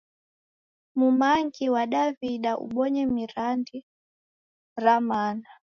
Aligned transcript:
Mumangi 0.97 1.65
wa 1.73 1.83
Daw'ida 1.93 2.51
ubonye 2.65 3.03
miradi 3.15 3.77
ra 4.83 4.95
maana 5.07 5.49